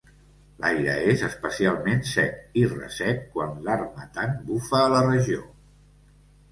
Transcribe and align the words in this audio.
L'aire 0.61 0.95
és 1.11 1.23
especialment 1.27 2.01
sec 2.13 2.41
i 2.63 2.65
ressec 2.73 3.23
quan 3.37 3.57
l'Harmattan 3.69 4.35
bufa 4.51 4.85
a 4.89 4.93
la 4.97 5.05
regió. 5.11 5.49